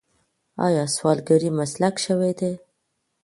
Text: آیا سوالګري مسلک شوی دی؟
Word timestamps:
آیا 0.65 0.83
سوالګري 0.95 1.49
مسلک 1.59 1.95
شوی 2.05 2.31
دی؟ 2.39 2.51